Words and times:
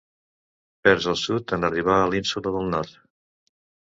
Perds 0.87 1.07
el 1.11 1.17
sud 1.23 1.53
en 1.59 1.67
arribar 1.69 1.97
a 2.05 2.09
l'ínsula 2.13 2.53
del 2.57 2.67
nord. 2.75 2.97